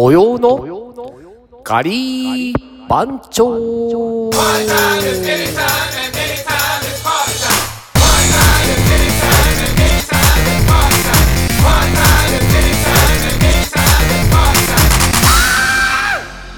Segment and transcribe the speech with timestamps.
[0.00, 0.64] 土曜の
[1.64, 4.28] ガリー番長。
[4.28, 4.32] っ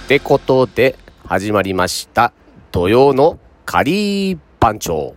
[0.07, 2.35] てことで始まりました。
[2.71, 5.15] 土曜のカリー番長。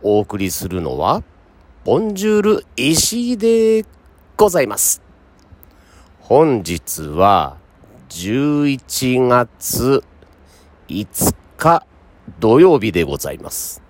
[0.00, 1.22] お送りするのは
[1.84, 3.84] ボンジュール石井で
[4.38, 5.03] ございます。
[6.26, 7.58] 本日は
[8.08, 10.02] 11月
[10.88, 11.86] 5日
[12.40, 13.82] 土曜日でございます。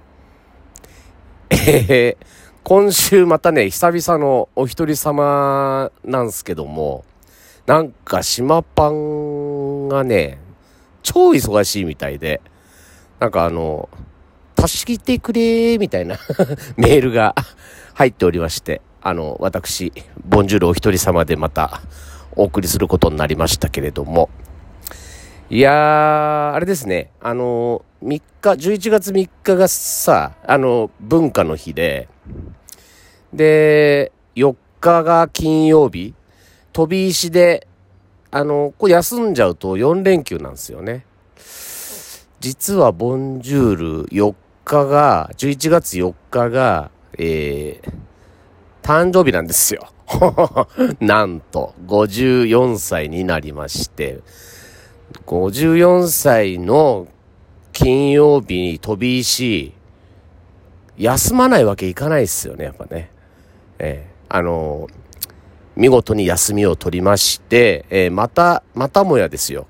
[1.48, 2.26] えー、
[2.64, 7.04] 今週またね、久々のお一人様なんですけども、
[7.66, 10.40] なんか島パンがね、
[11.04, 12.40] 超忙しいみたいで、
[13.20, 13.88] なんかあの、
[14.58, 16.18] 助けてくれーみたいな
[16.76, 17.36] メールが
[17.94, 19.92] 入っておりまして、あの、私、
[20.24, 21.80] ボンジュールお一人様でまた
[22.36, 24.30] お送りすることになりましたけれども、
[25.50, 32.08] いやー、あれですね、あの、3日、11月3日がさ、あの、文化の日で、
[33.32, 36.14] で、4日が金曜日、
[36.72, 37.68] 飛び石で、
[38.30, 41.06] あの、これ休んじゃうと4連休なんですよね。
[42.40, 47.92] 実はボンジュール4日が、11月4日が、えー、
[48.82, 49.93] 誕生日なんですよ。
[51.00, 54.20] なんと、54歳になりまして、
[55.26, 57.06] 54歳の
[57.72, 59.72] 金曜日に飛び石、
[60.96, 63.10] 休まないわけいかないっすよね、やっぱね。
[63.78, 65.04] えー、あのー
[65.76, 69.66] 見事に休みを取りまして、えーまた、またもやですよ。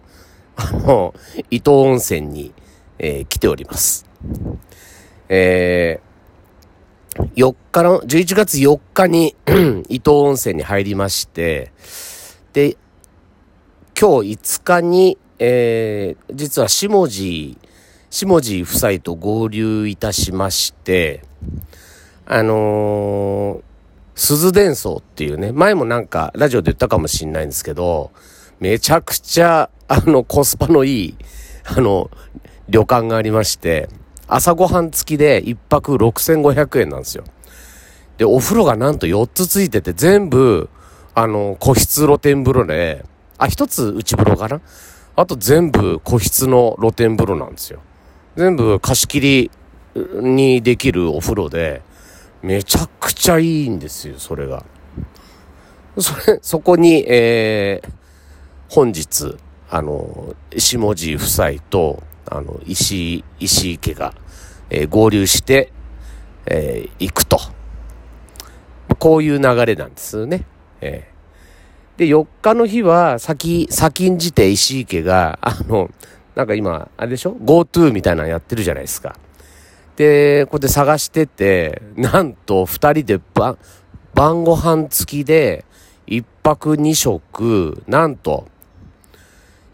[0.54, 1.14] あの、
[1.50, 2.52] 伊東温泉に、
[2.98, 4.04] えー来ております。
[5.30, 6.13] えー
[7.36, 9.36] 4日の、11月4日に
[9.88, 11.72] 伊東温泉に入りまして、
[12.52, 12.76] で、
[13.98, 17.58] 今日5日に、えー実は下地、
[18.10, 21.22] 下地夫妻と合流いたしまして、
[22.26, 23.62] あのー
[24.16, 28.12] 鈴伝奏っていうね、前もなんかラジオで言ったかもしんないんですけど、
[28.60, 31.16] めちゃくちゃ、あの、コスパのいい、
[31.64, 32.10] あの、
[32.68, 33.88] 旅館がありまして、
[34.26, 37.24] 朝ごはん付きで一泊6500円なんですよ。
[38.18, 40.68] で、お風呂がなんと4つついてて、全部、
[41.14, 43.04] あの、個室露天風呂で、
[43.38, 44.60] あ、1つ内風呂かな？
[45.16, 47.80] あと全部個室の露天風呂なんですよ。
[48.36, 49.50] 全部貸し切り
[49.94, 51.82] にできるお風呂で、
[52.42, 54.64] めちゃくちゃいいんですよ、それが。
[55.98, 57.90] それ、そこに、えー、
[58.68, 59.36] 本日、
[59.70, 64.14] あの、下地夫妻と、あの、石井、石井家が、
[64.70, 65.72] えー合流して、
[66.46, 67.38] えー行くと。
[68.98, 70.44] こういう流れなんですね。
[70.80, 71.14] えー
[71.96, 75.90] で、4日の日は、先、先んじて石井家が、あの、
[76.34, 79.14] なんか今、あれでしょ ?GoTo みたいなのやってるじゃないですか。
[79.96, 83.58] で、こうやって探してて、なんと二人で晩、
[84.12, 85.64] 晩ご飯付きで、
[86.06, 88.48] 一泊二食、なんと、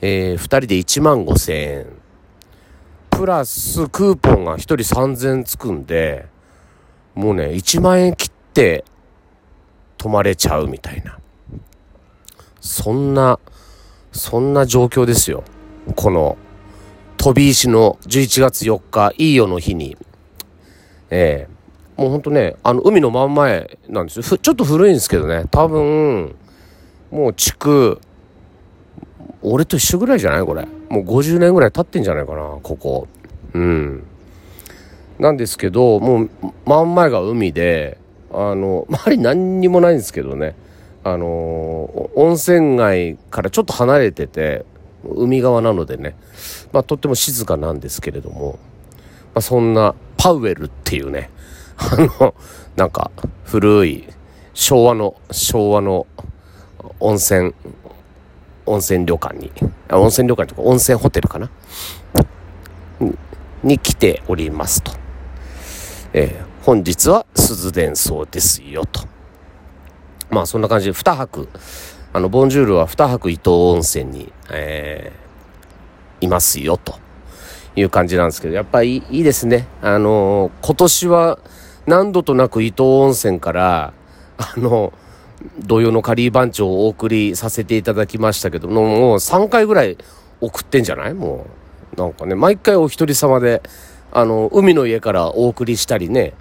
[0.02, 1.86] えー、二人で1万5千円。
[3.20, 6.24] プラスクーポンが一人3000つくんで、
[7.14, 8.82] もうね、1万円切って
[9.98, 11.18] 泊まれちゃうみたいな。
[12.62, 13.38] そんな、
[14.10, 15.44] そんな状況ですよ。
[15.96, 16.38] この、
[17.18, 19.98] 飛び石の11月4日、いいよの日に、
[21.10, 24.38] ええもうほんとね、あの、海の真ん前なんですよ。
[24.38, 26.34] ちょっと古いんですけどね、多分、
[27.10, 28.00] もう築、
[29.42, 30.66] 俺と一緒ぐらいじゃないこれ。
[30.88, 33.08] もう50年ぐらい経ってんじゃないかな、ここ。
[33.54, 34.04] うん。
[35.18, 36.30] なんですけど、もう、
[36.66, 37.98] 真ん前が海で、
[38.32, 40.54] あの、周り何にもないんですけどね。
[41.02, 44.64] あの、温泉街からちょっと離れてて、
[45.04, 46.14] 海側なのでね、
[46.72, 48.58] まあ、とっても静かなんですけれども、
[49.34, 51.30] まあ、そんなパウエルっていうね、
[51.78, 52.34] あの、
[52.76, 53.10] なんか
[53.44, 54.04] 古い
[54.52, 56.06] 昭和の、昭和の
[56.98, 57.54] 温泉、
[58.66, 59.52] 温泉旅館に、
[59.88, 61.50] あ温泉旅館とか温泉ホテルかな？
[63.62, 64.92] に来ておりますと。
[66.12, 69.00] えー本日は鈴伝奏ですよと。
[70.28, 71.48] まあそんな感じで2泊、
[72.12, 76.98] あの、ボンジュールは2泊伊東温泉に、えーいますよと
[77.76, 79.66] いう感じなんですけど、やっぱりいいですね。
[79.80, 81.38] あのー今年は
[81.86, 83.94] 何度となく伊東温泉から、
[84.36, 84.92] あの、
[85.58, 89.96] 同様のカリー番長をお送りさせていただきましたけども、もう3回ぐらい
[90.40, 91.14] 送ってんじゃない？
[91.14, 91.46] も
[91.96, 92.00] う。
[92.00, 93.62] なんかね、毎回お一人様で、
[94.12, 96.34] あの、海の家からお送りしたりね、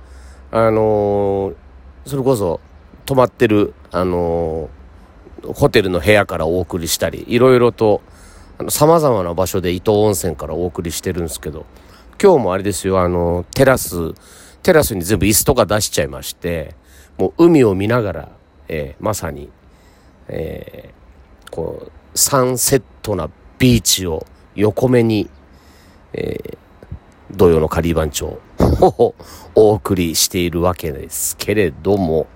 [0.51, 1.55] あのー
[2.05, 2.59] それこそ、
[3.05, 8.01] 泊まってる、あのーホテルの部屋からお送りしたり、いろいろと、
[8.57, 11.65] あの、様々な場所で伊東温泉からお送りしてるんですけど、
[12.21, 14.13] 今日もあれですよ、あの、テラス、
[14.61, 16.75] テラスに全部椅子とか出しちゃいまして、
[17.17, 18.29] もう海を見ながら、
[18.69, 19.49] えー、まさに、
[20.27, 24.25] えー、こう、サンセットなビーチを
[24.55, 25.29] 横目に、
[26.13, 26.57] えー、
[27.35, 28.39] 土曜のカリー番長
[28.81, 29.15] を
[29.55, 32.27] お送りしているわけですけれども、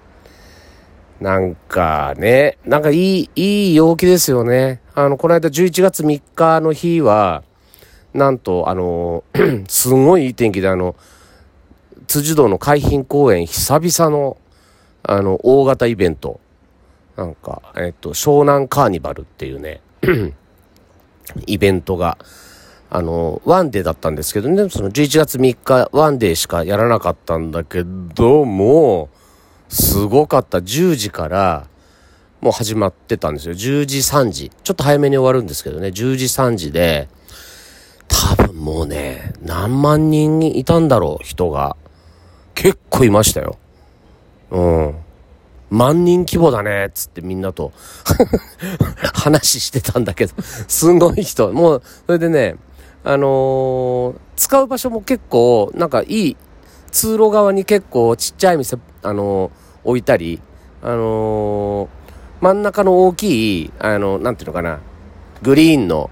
[1.22, 4.82] なんかね、なんかいい、いい陽気ですよね。
[4.94, 7.44] あの、この間11月3日の日は、
[8.14, 9.24] なんと、あの、
[9.70, 10.96] すごいいい天気で、あの、
[12.08, 14.38] 辻堂の海浜公園久々の、
[15.04, 16.40] あの、大型イベント。
[17.16, 19.82] なんか、えっと、湘南カーニバルっていうね、
[21.46, 22.18] イベントが、
[22.90, 29.10] あの、ワンデーだったんですけどね、その11月3日ワンデーしかやらなかったんだけども、
[29.70, 30.60] すごかった。
[30.60, 31.68] 10時から
[32.42, 33.54] もう始まってたんですよ。
[33.54, 34.52] 10時3時。
[34.64, 37.10] ちょっと早めに終わるんですけどね、10時3時で、
[38.08, 41.76] 多分もうね、何万人いたんだろう、人が。
[42.54, 43.58] 結構いましたよ。
[44.54, 44.96] うん。
[45.72, 47.74] 万人規模だね、つってみんなと
[49.14, 50.34] 話してたんだけど、
[50.68, 51.52] すごい人。
[51.52, 52.58] もう、それでね、
[53.04, 56.38] あのー、使う場所も結構、なんかいい、
[56.92, 59.52] 通路側に結構ちっちゃい店、あのー、
[59.84, 60.40] 置いたり、
[60.84, 61.88] あのー、
[62.40, 64.80] 真ん中の大きい、あの、なんていうのかな、
[65.42, 66.12] グリーンの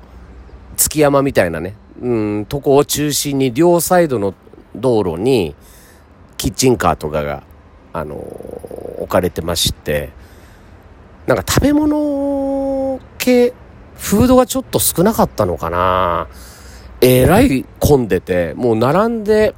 [0.75, 4.33] 月山みたいなね、うん、とこを中心に両サイドの
[4.75, 5.55] 道路に、
[6.37, 7.43] キッチンカーとかが、
[7.93, 10.09] あの置かれてまして、
[11.27, 13.53] なんか食べ物系、
[13.95, 16.27] フードがちょっと少なかったのかな。
[17.01, 19.55] えらい混んでて、もう並んで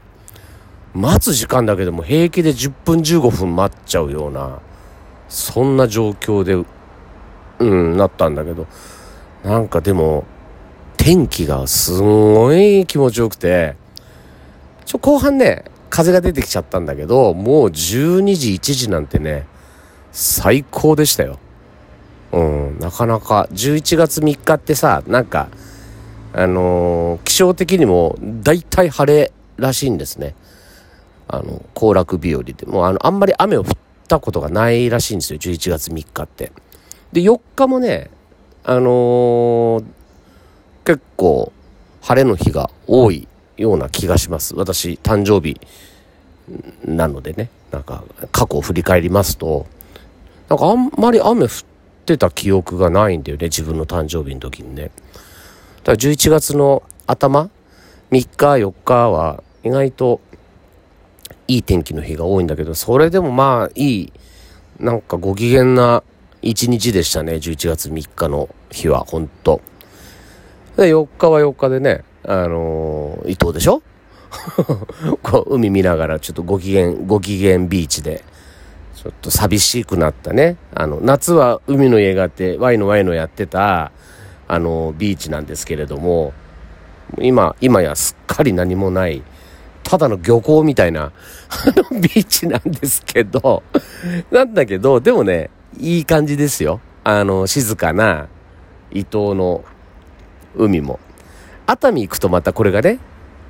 [0.93, 4.59] 待つ時間だけでも平気で10分15分待っちゃうような、
[5.27, 6.65] そんな状況で、
[7.59, 8.67] うん、なったんだけど、
[9.43, 10.23] なんかでも、
[10.95, 13.75] 天気がすんごい気持ちよくて、
[14.85, 19.45] ちょ、後半ね、風が出てきちゃったんだけど、もう12時、1時なんてね、
[20.11, 21.37] 最高でしたよ。
[22.31, 25.49] うん、なかなか、11月3日ってさ、なんか、
[26.33, 30.33] あのー、気象的にも大体晴れらしいんですね。
[31.27, 32.55] あの、行楽日和で。
[32.65, 33.67] もうあの、あんまり雨を降っ
[34.07, 36.51] たことがないらしいんですよ、11月3日って。
[37.11, 38.09] で、4日もね、
[38.63, 39.83] あのー、
[40.85, 41.53] 結構
[42.01, 43.27] 晴れの日が多い
[43.57, 44.55] ような気がします。
[44.55, 45.59] 私、誕生日
[46.85, 49.65] なのでね、なんか過去を振り返りますと、
[50.49, 51.49] なんかあんまり雨降っ
[52.05, 54.83] てた記憶がないんだよね、自分の誕生日の時にね。
[54.83, 57.49] だから11月の頭、
[58.11, 60.21] 3日、4日は意外と
[61.47, 64.13] いい天気の日が多いんだけど、それでもまあいい、
[64.79, 66.03] なんかご機嫌な
[66.41, 69.61] 一日でしたね、11月3日の日は、ほんと。
[70.75, 73.81] で、4日は4日でね、あのー、伊東でしょ？
[75.21, 78.23] こう海見ながらちょっとご機嫌、ご機嫌ビーチで、
[78.95, 80.57] ちょっと寂しくなったね。
[80.73, 83.91] あの、夏は海の家があって、ワイのワイのやってた、
[84.47, 86.33] あの、ビーチなんですけれども、
[87.19, 89.21] 今、今やすっかり何もない、
[89.83, 91.11] ただの漁港みたいな、あ
[91.93, 93.61] のビーチなんですけど、
[94.31, 96.79] なんだけど、でもね、いい感じですよ。
[97.03, 98.27] あの、静かな
[98.91, 99.63] 伊東の
[100.55, 100.99] 海も。
[101.73, 102.99] 熱海行くとまたこれがね、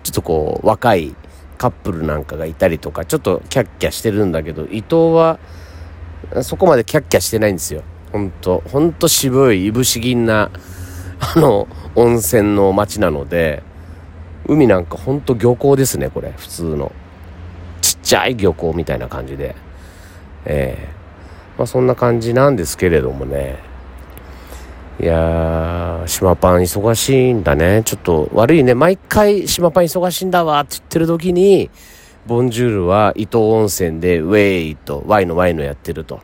[0.03, 1.15] ちょっとこう、若い
[1.57, 5.39] カップルなんかがいたりとか、ちょっとキャッキャしてるんだけど、伊東は、
[6.41, 7.83] そこまでキャッキャしてないんですよ。
[8.11, 10.51] ほんと、ほんと渋い、いぶし銀な、
[11.19, 13.61] あの、温泉の街なので、
[14.47, 16.91] 海なんかほんと漁港ですね、これ、普通の。
[17.81, 19.55] ちっちゃい漁港みたいな感じで。
[20.45, 23.57] ええー、まあそんな感じなんですけれどもね。
[24.99, 27.81] いやー、島パン忙しいんだね。
[27.85, 28.73] ちょっと悪いね。
[28.75, 31.69] 毎回島パン忙しいんだわって言ってる時に、
[32.25, 36.21] ボンジュールは伊東温泉でウェイとワイのワイのやってると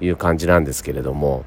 [0.00, 1.44] いう感じなんですけれども。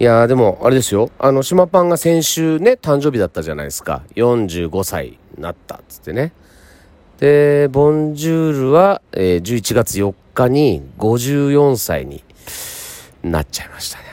[0.00, 1.10] いやーでも、あれですよ。
[1.20, 4.02] あの、島パンが先週ね、誕生日だったじゃないですか。
[4.16, 6.32] 45歳になったっつってね。
[7.20, 12.24] で、ボンジュールは、えー、11月4日に54歳に
[13.22, 14.04] なっちゃいましたね、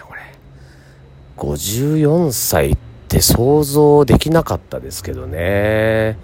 [1.42, 6.20] 54歳って想像できなかったですけどね。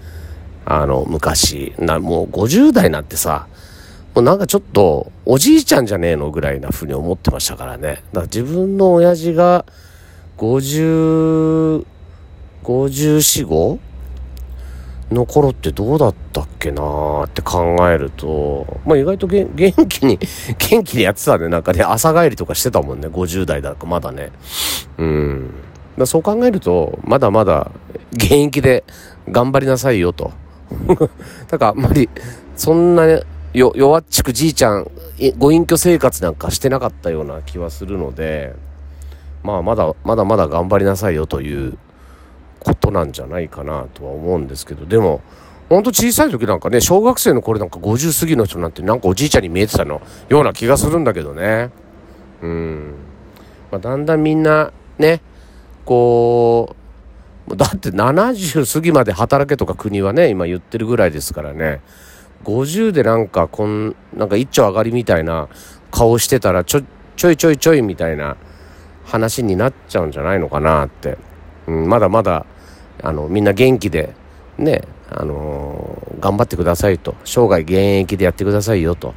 [0.64, 1.74] あの、昔。
[1.78, 3.48] な、もう50代なんてさ、
[4.14, 7.88] もうなんかちょっと、おじいちゃんじゃねえのぐらいなふうに思ってましたからね。
[7.88, 9.64] だから自分の親父が、
[10.36, 11.84] 50、
[12.62, 13.78] 54、5
[15.10, 19.48] の頃ってどうだったっけなーって考えると、まあ意外と元
[19.88, 20.18] 気に、
[20.58, 21.48] 元気にやってたね。
[21.48, 23.08] なんかね、朝帰りとかしてたもんね。
[23.08, 24.30] 50代だかまだね。
[24.98, 25.50] うん。
[25.96, 27.70] だそう考えると、まだまだ
[28.12, 28.84] 現役で
[29.30, 30.32] 頑張りなさいよと。
[31.48, 32.08] だからあんまり、
[32.54, 33.06] そんな
[33.54, 34.90] よ、弱っちくじいちゃん、
[35.38, 38.54] ご隠居生活なんかしてなかったような気はするので、
[39.42, 41.78] まあまだ、まだまだ頑張りなさいよという
[42.60, 45.20] ことなんじゃないかなとは思うんですけど、でも、
[45.68, 51.70] ほんと小さい時なんかね、小学生の頃なんか50過ぎの人なんてなんかおじいちゃんに見えてたのような気がするんだけどね。
[52.42, 52.94] うん。
[53.70, 55.20] まあ、だんだんみんなね、
[55.84, 56.74] こ
[57.48, 61.80] う、だって70過ぎまで働けとか国はね、今言ってるぐらいですからね。
[62.44, 65.48] 50でなんかこん、なんか一丁上がりみたいな
[65.90, 66.82] 顔してたらちょ、
[67.16, 68.36] ちょいちょいちょいみたいな
[69.04, 71.18] 話になっちゃうんじゃないのかなって。
[71.68, 72.46] うん、まだまだ、
[73.02, 74.14] あの、みんな元気で、
[74.56, 77.14] ね、あのー、頑張ってくださいと。
[77.24, 79.14] 生涯現役でやってくださいよと。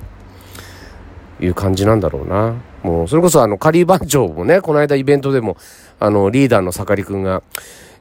[1.40, 2.56] いう感じなんだろうな。
[2.84, 5.58] もう、それこそあの、カリー番長もね、この間イベントでも、
[6.00, 7.42] あの、リーダーの盛りくんが、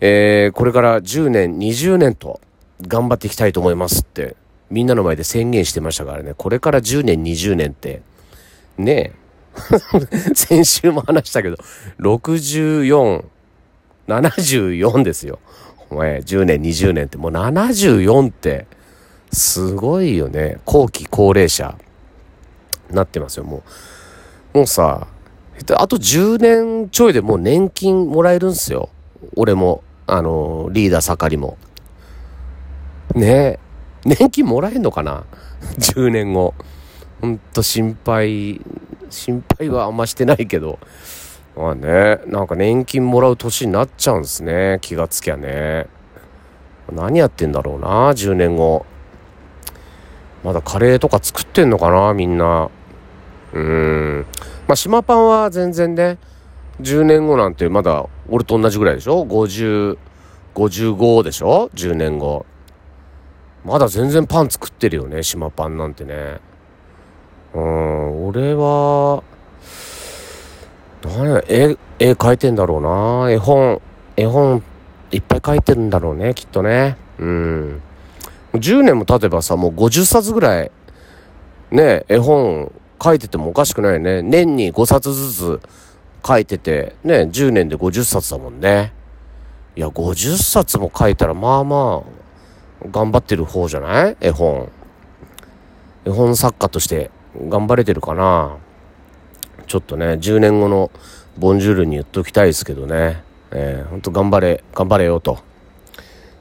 [0.01, 2.41] えー、これから10年、20年と
[2.83, 4.37] 頑張っていきたいと思いますって、
[4.69, 8.03] みんなの前で宣言してましたからね、これから10年、20年って、
[8.77, 11.57] ねえ、 先週も話したけど、
[12.01, 13.25] 64、
[14.11, 15.39] 74ですよ。
[15.91, 18.67] お前、10年、20年って、もう74って、
[19.33, 20.59] すごいよね。
[20.65, 21.77] 後期高齢者、
[22.91, 23.63] なってますよ、も
[24.55, 24.59] う。
[24.59, 25.07] もうさ、
[25.77, 28.89] あと10年ちょいでもう年金もらえるんすよ。
[29.37, 31.59] 俺も、あの、リーダー盛りも。
[33.15, 33.59] ね。
[34.05, 35.25] 年金もらえんのかな
[35.79, 36.55] ?10 年後。
[37.21, 38.61] ほんと心配、
[39.11, 40.79] 心配はあんましてないけど。
[41.57, 44.79] まあね、なんか年金もらう年になっちゃうんすね。
[44.81, 45.87] 気がつきゃね。
[46.93, 48.87] 何やってんだろうな、10年後。
[50.43, 52.71] まだカレーとか作ってんのかな、みんな。
[53.53, 53.61] うー
[54.21, 54.27] ん。
[54.67, 56.19] まあ、島パンは全然ね、
[56.81, 59.99] 10年後なんてまだ俺と同じぐらいでしょ ?50、
[60.55, 62.47] 55でしょ ?10 年後。
[63.65, 66.39] まだ全然パン作ってるよね、島パンなんてね。
[67.53, 69.23] うん、俺は、
[71.19, 73.31] 何絵、絵描いてんだろうな。
[73.31, 73.81] 絵本、
[74.17, 74.63] 絵本
[75.11, 76.97] いっぱい描いてるんだろうね、きっとね。
[77.19, 77.83] うん。
[78.55, 80.71] 10年も経てばさ、もう50冊ぐらい、
[81.71, 84.23] ね、絵本書いててもおかしくないよね。
[84.23, 85.61] 年に5冊ずつ
[86.27, 88.93] 書いてて、ね、10年で50冊だもんね。
[89.77, 92.03] いや、50冊も書いたら、まあま
[92.85, 94.17] あ、頑張ってる方じゃない？
[94.21, 94.69] 絵本。
[96.05, 97.11] 絵本作家として
[97.49, 98.57] 頑張れてるかな。
[99.71, 100.91] ちょっとね、10年後の
[101.39, 103.23] ボンジュールに言っときたいですけどね。
[103.53, 105.39] えー、ほんと頑張れ、頑張れよと。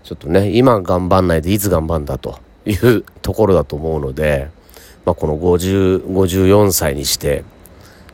[0.04, 4.50] ちょっとね、今頑張んないでいつ頑張んだというところだと思うので、
[5.06, 7.44] まあ、この50、54歳にして、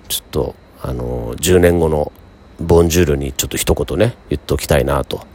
[0.10, 2.12] ちょっと、あのー、10年後の
[2.60, 5.26] ボンジュールにちょっと一言ね、言っときたいなと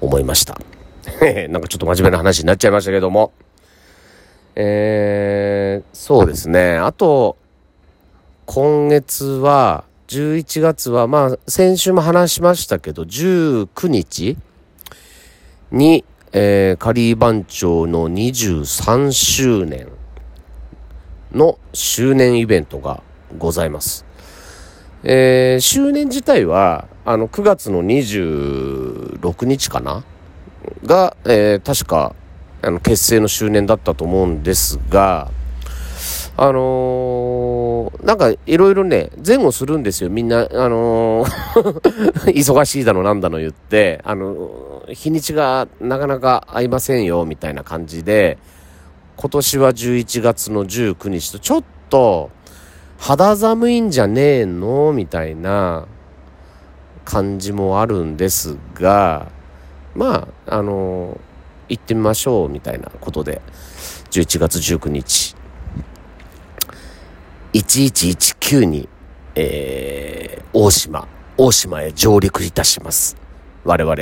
[0.00, 0.56] 思いました。
[1.50, 3.32] なんかちょっと真面目な話になっちゃいましたけども。
[4.54, 6.76] えー、そうですね。
[6.76, 7.36] あと、
[8.46, 14.38] 今月は、11月は、まあ、先週も話しましたけど、19日
[15.72, 19.88] に、えー、カリー番長の23周年
[21.32, 23.02] の周年イベントが
[23.36, 24.06] ございます。
[25.02, 30.04] えー、周年自体は、あの、9月の26日かな？
[30.84, 32.14] が、えー、確か、
[32.62, 35.32] あの、結成の周年だったと思うんですが、
[36.38, 40.10] あのー、なんかいろいろね、前後するんですよ。
[40.10, 48.36] みんな、あのー 忙しいだのなんだの言って、あの、日にちがなかなか合いませんよ、みたいな感じで、
[49.16, 52.30] 今年は11月の19日と、ちょっと、
[52.98, 54.92] 肌寒いんじゃねえの？
[54.92, 55.86] みたいな
[57.06, 59.28] 感じもあるんですが、
[59.94, 61.18] まあ、あの、
[61.70, 63.40] 行ってみましょう、みたいなことで、
[64.10, 65.34] 11月19日、
[67.62, 68.88] 1119に、
[69.34, 71.08] えー、大島、
[71.38, 73.16] 大島へ上陸いたします。
[73.64, 73.96] 我々、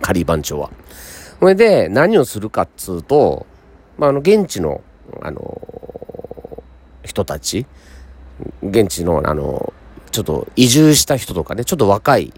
[0.00, 0.70] 仮番長は。
[1.40, 3.46] それで、何をするかっつうと、
[3.98, 4.82] まあ、あの、現地の、
[5.20, 6.62] あの
[7.02, 7.66] 人たち、
[8.62, 9.72] 現地の、あの
[10.12, 12.32] ちょっと移住した人とかね、ちょっと若い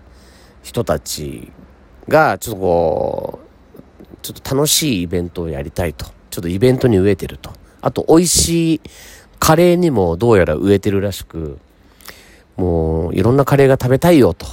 [0.62, 1.52] 人たち
[2.08, 6.06] が、ちょっとこう、ちょっと楽しいイベントをやりたいと。
[6.30, 7.52] ちょっとイベントに飢えてると。
[7.82, 8.80] あと、美味しい
[9.44, 11.58] カレーにもどうやら植えてるらしく、
[12.56, 14.46] もう、いろんなカレーが食べたいよ、と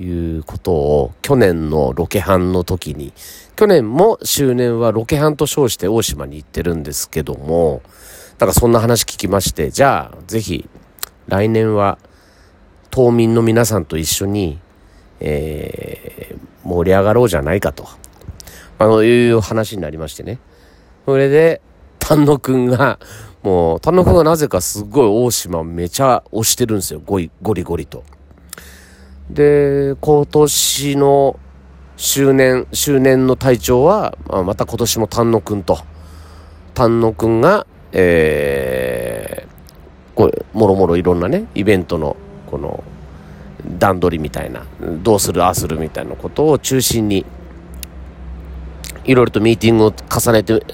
[0.00, 3.12] いうことを去年のロケハンの時に、
[3.56, 7.82] 去年も周年はロケハンと称して大島に行ってるんですけども、
[8.38, 10.68] だからそんな話聞きまして、じゃあぜひ
[11.26, 11.98] 来年は
[12.92, 14.60] 島民の皆さんと一緒に、
[15.18, 17.88] えー、盛り上がろうじゃないかと、
[18.78, 20.38] あの、いう話になりましてね。
[21.06, 21.60] それで、
[21.98, 23.00] 丹野くんが、
[23.42, 27.00] もう、丹野くんがなぜかすごい大島めちゃ押してるんですよ。
[27.04, 28.04] ゴリゴリゴリと。
[29.30, 31.38] で、今年の
[31.96, 35.78] 周年、周年の隊長は、また今年も丹野くんと、
[36.74, 42.16] 丹野くんが、えー、これ、もろもろいろんなね、イベントの、
[42.50, 42.84] この、
[43.78, 44.64] 段取りみたいな、
[45.02, 47.24] どうする、ああするみたいなことを中心に、
[49.04, 50.64] いろいろとミーティングを重ねて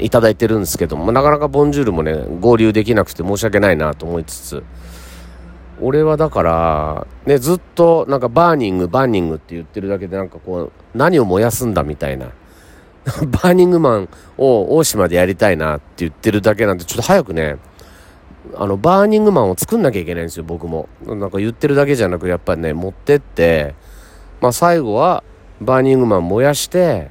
[0.00, 4.62] いただいてるんですけども、なかなかボンジュールもね、合流できなくて申し訳ないなと思いつつ、
[5.80, 12.26] 俺はだから、ね、ずっとなんかバーニング、バーニングって言ってるだけでなんかこう、何を燃やすんだみたいな。
[13.26, 17.56] バーニングマンを大島でやりたいなって言ってるだけなんで、ちょっと早くね、
[18.56, 20.88] あの、バーニングマンを作んなきゃいけないんですよ、僕も。
[21.06, 23.74] なんか言ってるだけじゃなく、やっぱりね、持ってって、
[24.40, 25.24] まあ最後は、
[25.60, 27.10] バーニングマン燃やして、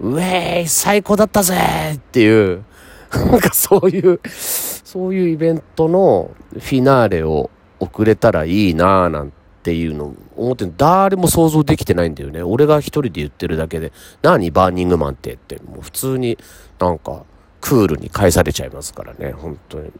[0.00, 1.56] ウェーイ最高だったぜ
[1.94, 2.64] っていう、
[3.12, 7.50] なんかそういう、そういうイベントのフィナーレを
[7.80, 12.42] 送れたらいいなぁなんていうの思って誰も想像できてないんだよね。
[12.42, 16.38] 俺が一人で言ってるだけで、何バーニングマンってって、もう普通に
[16.78, 17.24] なんか
[17.60, 19.90] クールに返されちゃいますからね、本当に。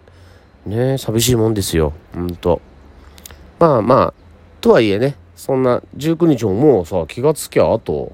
[0.66, 2.60] ね寂しいもんですよ、ほんと。
[3.58, 4.14] まあまあ、
[4.60, 8.12] とはいえね、そんな19日ももうさ、気がつきゃあと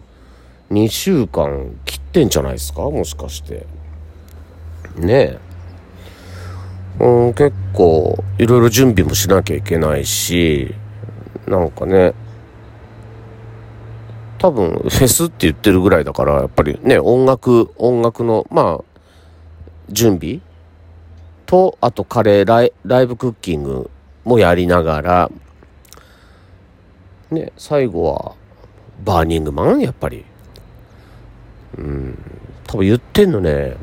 [0.71, 2.83] 2週間切ってんじゃないですか？
[2.83, 3.67] もしかして。
[4.97, 5.39] ね
[7.01, 7.05] え。
[7.05, 10.75] うん、結構いろいろ準備もしなきゃいけないし、
[11.47, 12.15] なんかね、
[14.39, 18.85] 多分フェスって言ってるぐらいだから、やっぱりね、音楽、音楽の、まあ、
[19.91, 20.41] 準備？
[21.47, 23.91] と、あとカレーライ、ライブクッキング
[24.25, 25.31] もやりながら、
[27.31, 28.35] ね、最後は、
[29.05, 29.81] バーニングマン？
[29.81, 30.25] やっぱり。
[31.77, 32.19] うん、
[32.67, 33.77] 多分言ってんのね、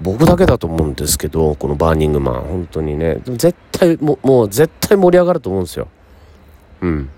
[0.00, 5.88] 僕だけだと思うんですけど、このバーニングマン、本当にね、絶対、ももう絶対盛り上がると思うんですよ。
[6.80, 7.10] うん。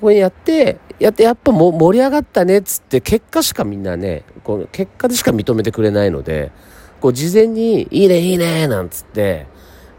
[0.00, 6.52] これやって、やってやっぱも盛り上がったねっつって結果しかみんなね、この結果でしか認めてくれないので、
[7.00, 9.46] こう事前にいいねいいねなんつって、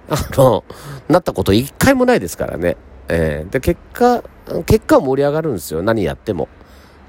[0.10, 0.64] あの、
[1.10, 2.78] なったこと一回もないですからね。
[3.10, 4.24] えー、で、結果、
[4.66, 5.84] 結果は盛り上がるんですよ。
[5.84, 6.48] 何やっても。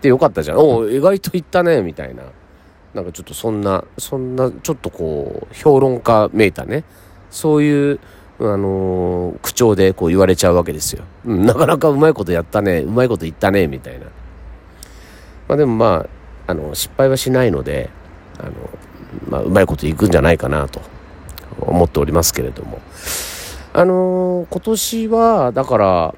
[0.05, 0.59] で、よかったじゃん。
[0.59, 2.25] お意外といったね、みたいな。
[2.93, 6.85] なんかちょっとそんな、そんな、ちょっとこう、評論家めいたね、
[7.31, 8.01] そういう、
[8.39, 11.05] あのー、口調でこう言われちゃうわけですよ。
[11.25, 14.05] うん、なかなかうまいことやったね、うまいこと言ったね、みたいな。
[15.49, 16.07] まあでもま
[16.47, 17.89] あ、あの、失敗はしないので、
[18.39, 18.51] あの、
[19.31, 20.83] まあ、うまいこといくんじゃないかなと
[21.61, 22.79] 思っておりますけれども。
[23.73, 26.15] あのー、今年は、だから、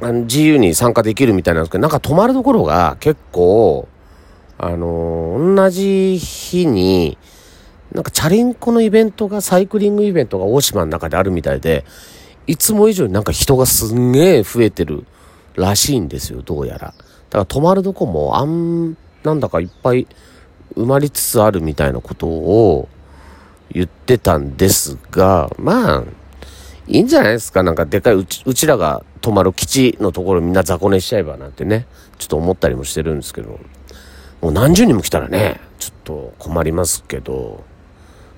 [0.00, 3.88] あの自由に参加できるみたいなんですけど、なんか泊まるところが結構、
[4.58, 7.18] あのー、同じ日に、
[7.92, 11.84] なんかチャリンコのイベントが、サイクリングイベントが大島の中であるみたいで、
[12.46, 15.04] いつも以上になんか人がすんげえ増えてる
[15.54, 16.88] らしいんですよ、どうやら。
[16.88, 20.06] だから泊まるとこも、あん、なんだかいっぱい
[20.76, 22.88] 埋まりつつあるみたいなことを
[23.72, 26.04] 言ってたんですが、まあ、
[26.88, 27.62] いいんじゃないですか？
[27.62, 31.86] なんかでかいうち、うちらが泊まる基地のところみんな雑魚寝しちゃえばなんてね、
[32.18, 33.60] ちょっと思ったりもしてるんですけど。
[34.40, 37.64] もう何十人も来たらね、ちょっと困りますけど、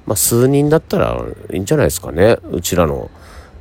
[0.06, 2.38] まあ数人だったらいいんじゃないですかね。
[2.50, 3.10] うちらの、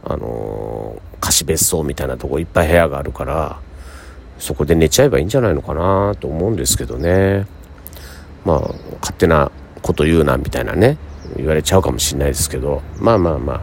[0.06, 3.60] あのー、貸別荘みたいなとこいっぱい部屋があるから、
[4.38, 7.46] そこで寝ちゃえばいいんじゃないのかなと思うんですけどね。
[8.46, 8.60] まあ、
[9.02, 10.98] 勝手なこと言うな、みたいなね、
[11.36, 13.62] 言われちゃうかもしれないですけど、まあまあまあ、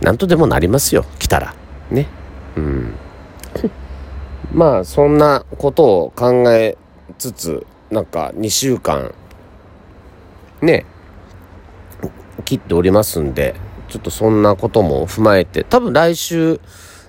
[0.00, 1.54] なんとでもなりますよ、来たら。
[1.90, 2.06] ね。
[2.56, 2.94] うん。
[4.52, 6.76] まあ、そんなことを考え
[7.18, 9.14] つつ、なんか2週間、
[10.62, 10.86] ね、
[12.44, 13.54] 切っておりますんで、
[13.88, 16.60] ちょっとそんなことも踏まえて、多分来週、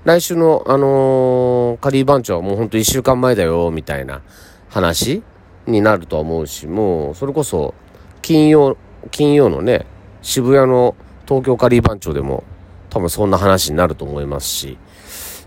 [0.03, 4.21] 来週の、あのー、カリー番長はもうほんと1週間前だよ、みたいな
[4.69, 5.23] 話
[5.67, 7.73] になると思うし、もう、それこそ、
[8.21, 8.77] 金曜、
[9.11, 9.85] 金曜のね、
[10.21, 10.95] 渋谷の
[11.27, 12.43] 東京カリー番長でも、
[12.91, 14.77] 多分そんな話になると思いますし、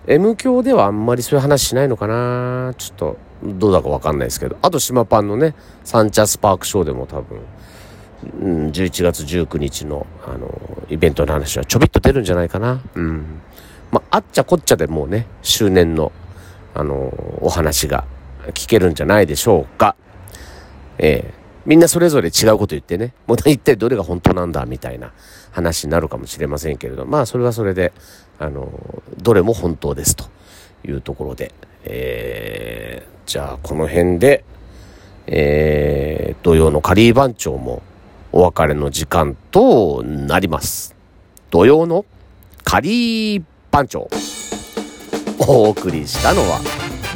[0.07, 4.57] M 教ではあんまりそういう話しないのかなちょっと、どうだかわかんないですけど。
[4.63, 5.55] あと、島パンのね、
[5.85, 7.41] サンチャスパークショーでも多分、
[8.41, 10.49] うん、11月19日の、あの、
[10.89, 12.81] イベントの話はちょびっと出るんじゃないかな。
[12.95, 13.41] うん。
[13.91, 16.13] まあ、あっちゃこっちゃでもうね、周年の、
[16.75, 18.05] あの、お話が
[18.49, 19.97] 聞けるんじゃないでしょうか。
[20.99, 25.12] えー、みんなそれぞれ違うこと言ってね、もう一体どれが本当なんだみたいな
[25.50, 27.92] 話になるかもしれませんけれど、まあそれはそれで、
[28.38, 30.24] あの、どれも本当ですと
[30.87, 31.53] いうところで、
[31.85, 34.44] えー、じゃあこの辺で、
[35.27, 37.83] えー、土曜のカリー番長も
[38.33, 40.94] お別れの時間となります。
[41.50, 42.05] 土曜の
[42.62, 44.09] カリー番長。
[45.46, 46.61] お送りしたのは、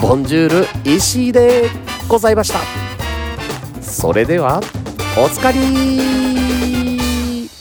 [0.00, 1.70] ボンジュール石井で
[2.08, 2.87] ございました。
[3.88, 4.60] それでは、
[5.16, 5.58] おつかり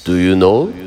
[0.03, 0.86] Do you know?